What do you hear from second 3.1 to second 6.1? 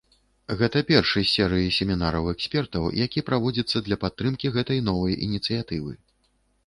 праводзіцца для падтрымкі гэтай новай ініцыятывы.